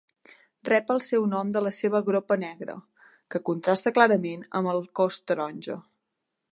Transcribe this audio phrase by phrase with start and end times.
[0.69, 2.77] Rep el seu nom de la seva gropa negra,
[3.35, 5.83] que contrasta clarament amb el cos taronja.